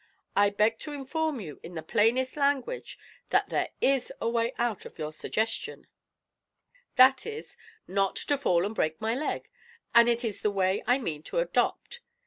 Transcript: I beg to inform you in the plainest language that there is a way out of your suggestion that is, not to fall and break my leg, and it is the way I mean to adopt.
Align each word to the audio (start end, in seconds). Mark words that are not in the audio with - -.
I 0.35 0.49
beg 0.49 0.79
to 0.79 0.93
inform 0.93 1.39
you 1.39 1.59
in 1.61 1.75
the 1.75 1.83
plainest 1.83 2.35
language 2.35 2.97
that 3.29 3.49
there 3.49 3.69
is 3.81 4.11
a 4.19 4.27
way 4.27 4.51
out 4.57 4.83
of 4.83 4.97
your 4.97 5.13
suggestion 5.13 5.85
that 6.95 7.27
is, 7.27 7.55
not 7.87 8.15
to 8.15 8.35
fall 8.35 8.65
and 8.65 8.73
break 8.73 8.99
my 8.99 9.13
leg, 9.13 9.47
and 9.93 10.09
it 10.09 10.25
is 10.25 10.41
the 10.41 10.49
way 10.49 10.83
I 10.87 10.97
mean 10.97 11.21
to 11.25 11.37
adopt. 11.37 11.99